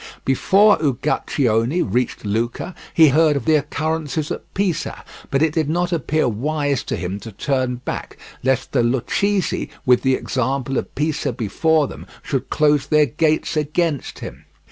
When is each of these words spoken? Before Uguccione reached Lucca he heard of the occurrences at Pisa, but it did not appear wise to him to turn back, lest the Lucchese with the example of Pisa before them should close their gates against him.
Before 0.25 0.79
Uguccione 0.81 1.83
reached 1.83 2.25
Lucca 2.25 2.73
he 2.91 3.09
heard 3.09 3.35
of 3.35 3.45
the 3.45 3.53
occurrences 3.57 4.31
at 4.31 4.51
Pisa, 4.55 5.05
but 5.29 5.43
it 5.43 5.53
did 5.53 5.69
not 5.69 5.93
appear 5.93 6.27
wise 6.27 6.81
to 6.85 6.95
him 6.95 7.19
to 7.19 7.31
turn 7.31 7.75
back, 7.85 8.17
lest 8.41 8.71
the 8.71 8.81
Lucchese 8.81 9.69
with 9.85 10.01
the 10.01 10.15
example 10.15 10.79
of 10.79 10.95
Pisa 10.95 11.31
before 11.31 11.87
them 11.87 12.07
should 12.23 12.49
close 12.49 12.87
their 12.87 13.05
gates 13.05 13.55
against 13.55 14.17
him. 14.17 14.45